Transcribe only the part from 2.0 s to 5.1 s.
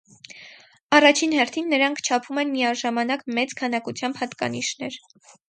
չափում են միաժամանակ մեծ քանակությամբ հատկանիշներ։